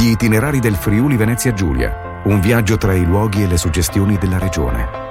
[0.00, 2.22] Gli itinerari del Friuli Venezia Giulia.
[2.24, 5.09] Un viaggio tra i luoghi e le suggestioni della regione.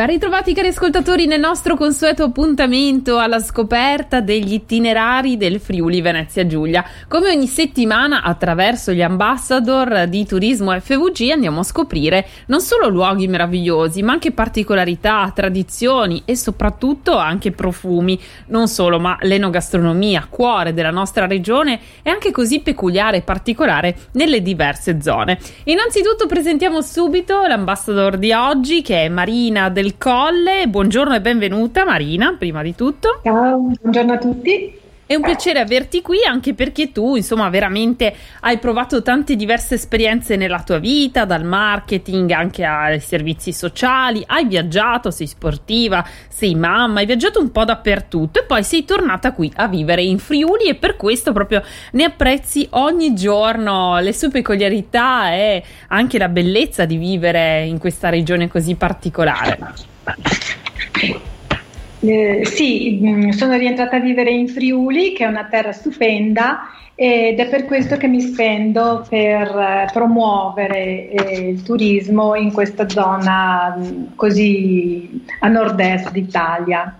[0.00, 6.46] Ben ritrovati cari ascoltatori nel nostro consueto appuntamento alla scoperta degli itinerari del Friuli Venezia
[6.46, 6.82] Giulia.
[7.06, 13.28] Come ogni settimana attraverso gli ambassador di turismo FVG andiamo a scoprire non solo luoghi
[13.28, 18.18] meravigliosi ma anche particolarità, tradizioni e soprattutto anche profumi.
[18.46, 24.40] Non solo ma l'enogastronomia, cuore della nostra regione, è anche così peculiare e particolare nelle
[24.40, 25.38] diverse zone.
[25.64, 30.66] Innanzitutto presentiamo subito l'ambassador di oggi che è Marina del Colle.
[30.68, 33.20] Buongiorno e benvenuta Marina, prima di tutto.
[33.22, 34.79] Ciao, buongiorno a tutti.
[35.10, 40.36] È un piacere averti qui anche perché tu, insomma, veramente hai provato tante diverse esperienze
[40.36, 47.00] nella tua vita, dal marketing anche ai servizi sociali, hai viaggiato, sei sportiva, sei mamma,
[47.00, 50.76] hai viaggiato un po' dappertutto e poi sei tornata qui a vivere in Friuli e
[50.76, 56.98] per questo proprio ne apprezzi ogni giorno le sue peculiarità e anche la bellezza di
[56.98, 59.58] vivere in questa regione così particolare.
[62.02, 67.38] Eh, sì, mm, sono rientrata a vivere in Friuli, che è una terra stupenda ed
[67.38, 73.74] è per questo che mi spendo per eh, promuovere eh, il turismo in questa zona
[73.78, 76.98] mm, così a nord-est d'Italia.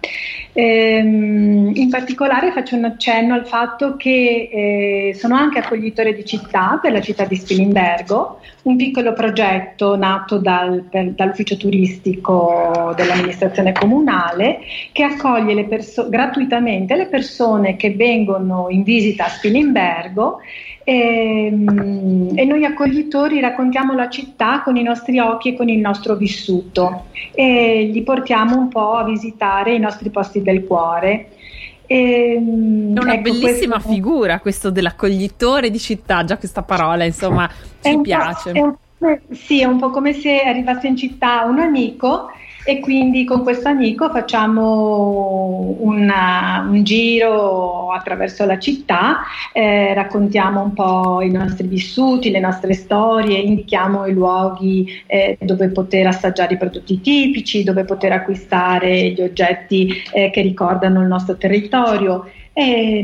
[0.52, 6.80] Ehm, in particolare faccio un accenno al fatto che eh, sono anche accoglitore di città
[6.82, 14.60] della città di Spilimbergo, un piccolo progetto nato dal, per, dall'ufficio turistico dell'amministrazione comunale
[14.92, 20.40] che accoglie le perso- gratuitamente le persone che vengono in visita a Spilimbergo
[20.84, 25.78] e, ehm, e, noi accoglitori raccontiamo la città con i nostri occhi e con il
[25.78, 31.30] nostro vissuto e gli portiamo un po' a visitare i nostri posti del cuore.
[31.86, 33.92] E, ehm, è una ecco, bellissima questo...
[33.92, 37.48] figura questo dell'accoglitore di città, già questa parola insomma
[37.80, 38.52] ci piace.
[38.52, 38.74] È un,
[39.30, 42.30] sì, è un po' come se arrivasse in città un amico
[42.64, 49.20] e quindi con questo amico facciamo una, un giro attraverso la città,
[49.52, 55.68] eh, raccontiamo un po' i nostri vissuti, le nostre storie, indichiamo i luoghi eh, dove
[55.68, 61.36] poter assaggiare i prodotti tipici, dove poter acquistare gli oggetti eh, che ricordano il nostro
[61.36, 62.30] territorio.
[62.52, 62.98] E,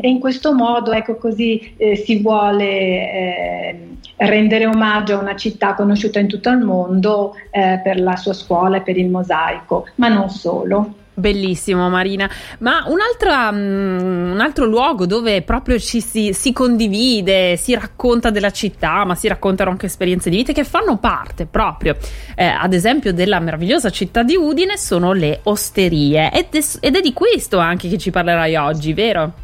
[0.00, 3.91] e in questo modo, ecco così, eh, si vuole eh,
[4.26, 8.78] rendere omaggio a una città conosciuta in tutto il mondo eh, per la sua scuola
[8.78, 10.94] e per il mosaico, ma non solo.
[11.14, 12.28] Bellissimo Marina,
[12.60, 19.04] ma um, un altro luogo dove proprio ci si, si, condivide, si racconta della città,
[19.04, 21.98] ma si raccontano anche esperienze di vita che fanno parte proprio,
[22.34, 27.00] eh, ad esempio, della meravigliosa città di Udine, sono le osterie ed è, ed è
[27.02, 29.41] di questo anche che ci parlerai oggi, vero?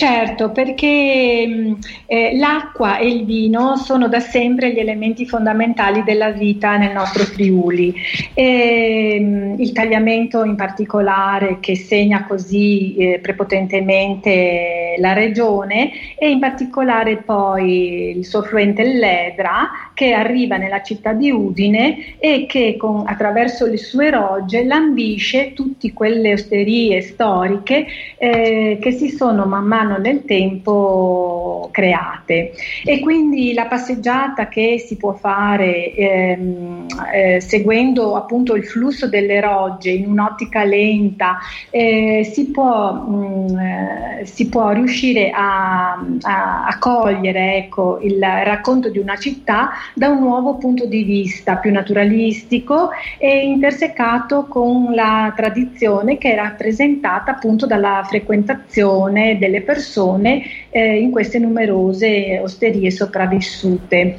[0.00, 6.78] Certo, perché eh, l'acqua e il vino sono da sempre gli elementi fondamentali della vita
[6.78, 7.94] nel nostro Friuli.
[8.32, 17.18] E, il tagliamento in particolare che segna così eh, prepotentemente la regione e in particolare
[17.18, 23.66] poi il suo fluente Ledra che arriva nella città di Udine e che con, attraverso
[23.66, 27.84] le sue rogge lambisce tutte quelle osterie storiche
[28.16, 32.52] eh, che si sono man mano nel tempo create.
[32.82, 39.38] E quindi la passeggiata che si può fare ehm, eh, seguendo appunto il flusso delle
[39.38, 46.66] rogge in un'ottica lenta eh, si, può, mh, mm, eh, si, può, riuscire a, a,
[46.66, 51.70] a cogliere ecco, il racconto di una città da un nuovo punto di vista più
[51.70, 60.98] naturalistico e intersecato con la tradizione che è rappresentata appunto dalla frequentazione delle persone eh,
[60.98, 64.18] in queste numerose osterie sopravvissute.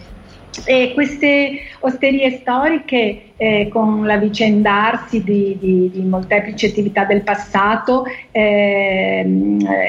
[0.66, 9.26] E queste osterie storiche eh, con l'avvicendarsi di, di, di, molteplici attività del passato, eh,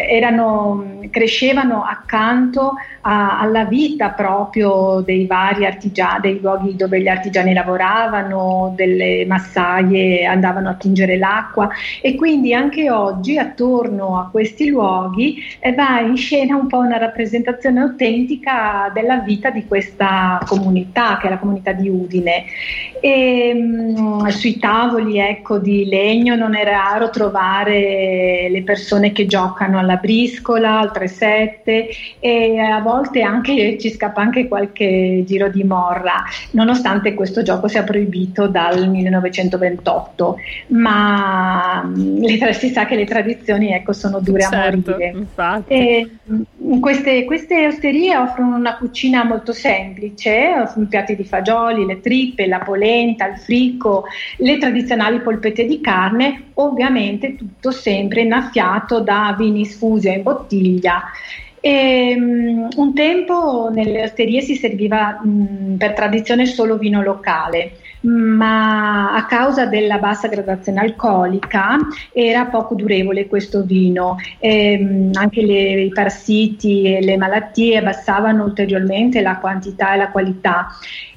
[0.09, 2.73] erano, crescevano accanto
[3.03, 10.25] a, alla vita proprio dei vari artigiani, dei luoghi dove gli artigiani lavoravano, delle massaie
[10.25, 11.69] andavano a tingere l'acqua.
[12.01, 16.97] E quindi anche oggi attorno a questi luoghi eh, va in scena un po' una
[16.97, 22.45] rappresentazione autentica della vita di questa comunità, che è la comunità di di Udine.
[23.01, 29.79] E, mh, sui tavoli ecco, di legno non è raro trovare le persone che giocano
[29.79, 31.87] alla briscola, al 3-7
[32.21, 37.83] e a volte anche, ci scappa anche qualche giro di morra, nonostante questo gioco sia
[37.83, 40.37] proibito dal 1928.
[40.69, 45.27] Ma mh, si sa che le tradizioni ecco, sono dure certo, a morire.
[45.67, 46.09] E,
[46.81, 50.53] queste, queste osterie offrono una cucina molto semplice,
[50.89, 54.05] piatti di fagioli, le trippe, la polenta, il fricco,
[54.39, 61.03] le tradizionali polpette di carne, ovviamente tutto sempre innaffiato da vini sfusi in bottiglia.
[61.61, 69.15] E, um, un tempo nelle osterie si serviva um, per tradizione solo vino locale ma
[69.15, 71.79] a causa della bassa gradazione alcolica
[72.13, 79.21] era poco durevole questo vino, e, anche le, i parassiti e le malattie abbassavano ulteriormente
[79.21, 80.69] la quantità e la qualità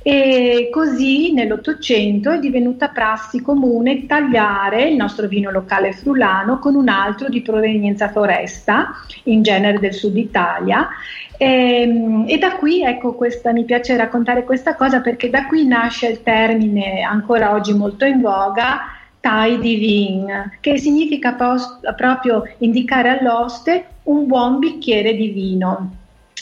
[0.08, 6.90] e così nell'Ottocento è divenuta prassi comune tagliare il nostro vino locale frulano con un
[6.90, 8.92] altro di provenienza foresta,
[9.24, 10.90] in genere del sud Italia.
[11.38, 15.66] E, ehm, e, da qui, ecco, questa, mi piace raccontare questa cosa perché da qui
[15.66, 18.82] nasce il termine ancora oggi molto in voga,
[19.20, 25.92] tai di vin, che significa post, proprio indicare all'oste un buon bicchiere di vino.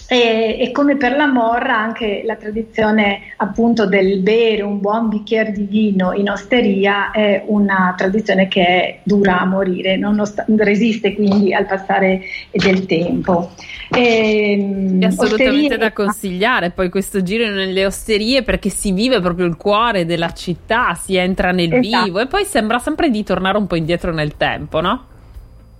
[0.07, 5.51] E, e, come per la morra anche la tradizione appunto del bere un buon bicchiere
[5.51, 11.15] di vino in osteria è una tradizione che è dura a morire, non osta- resiste
[11.15, 12.21] quindi al passare
[12.51, 13.51] del tempo.
[13.89, 15.77] E, ehm, è assolutamente osterie...
[15.77, 20.95] da consigliare poi questo giro nelle osterie perché si vive proprio il cuore della città,
[20.95, 22.03] si entra nel esatto.
[22.03, 25.11] vivo e poi sembra sempre di tornare un po' indietro nel tempo, no?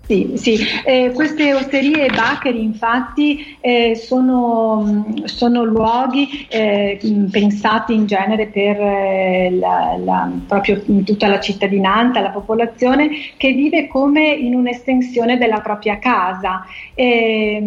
[0.06, 0.58] Sì, sì.
[0.86, 7.00] Eh, queste osterie e baccheri infatti eh, sono, sono, luoghi eh,
[7.32, 13.88] pensati in genere per eh, la, la, proprio tutta la cittadinanza, la popolazione che vive
[13.88, 16.66] come in un'estensione della propria casa.
[16.96, 17.62] Tant'è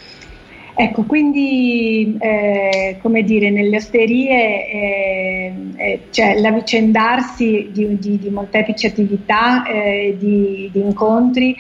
[0.77, 8.87] Ecco, quindi eh, come dire, nelle osterie eh, eh, c'è l'avvicendarsi di, di, di molteplici
[8.87, 11.57] attività, eh, di, di, incontri,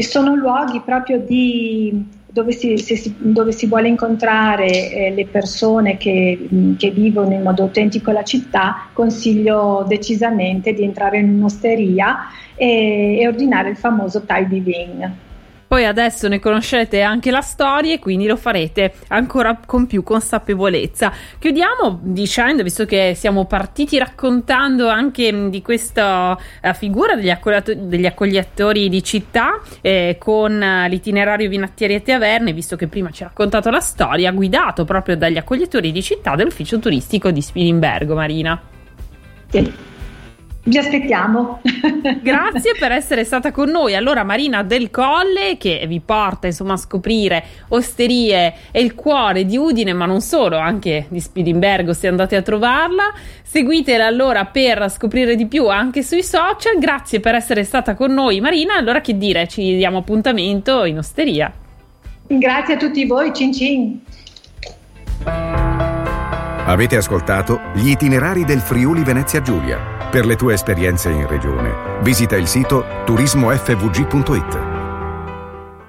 [0.00, 1.24] sono luoghi proprio
[2.30, 7.62] dove si, si, dove, si, vuole incontrare eh, le persone che, che, vivono in modo
[7.62, 14.46] autentico la città, consiglio decisamente di entrare in un'osteria e, e ordinare il famoso Thai
[14.46, 15.26] Diving.
[15.68, 21.12] Poi adesso ne conoscete anche la storia e quindi lo farete ancora con più consapevolezza.
[21.38, 28.06] Chiudiamo dicendo, visto che siamo partiti raccontando anche di questa uh, figura degli, accogliato- degli,
[28.06, 33.26] accogliatori di città eh, con uh, l'itinerario Vinattieri e Taverne, visto che prima ci ha
[33.26, 38.58] raccontato la storia, guidato proprio dagli accogliatori di città dell'ufficio turistico di Spilimbergo, Marina.
[39.50, 39.87] Sì.
[40.68, 41.60] Vi aspettiamo.
[42.20, 43.94] Grazie per essere stata con noi.
[43.94, 49.56] Allora, Marina Del Colle, che vi porta insomma a scoprire osterie e il cuore di
[49.56, 53.04] Udine, ma non solo, anche di Spilimbergo se andate a trovarla.
[53.42, 56.78] Seguitela allora per scoprire di più anche sui social.
[56.78, 58.74] Grazie per essere stata con noi, Marina.
[58.74, 61.50] Allora, che dire, ci diamo appuntamento in osteria.
[62.26, 64.00] Grazie a tutti voi, cin cin.
[66.66, 69.97] Avete ascoltato gli itinerari del Friuli Venezia Giulia.
[70.10, 74.67] Per le tue esperienze in regione, visita il sito turismofvg.it.